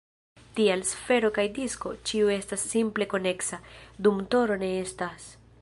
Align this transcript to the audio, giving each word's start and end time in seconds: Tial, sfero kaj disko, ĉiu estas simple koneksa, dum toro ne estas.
Tial, 0.59 0.79
sfero 0.91 1.29
kaj 1.35 1.45
disko, 1.57 1.93
ĉiu 2.11 2.33
estas 2.37 2.65
simple 2.73 3.09
koneksa, 3.15 3.63
dum 4.07 4.27
toro 4.37 4.63
ne 4.65 4.75
estas. 4.83 5.33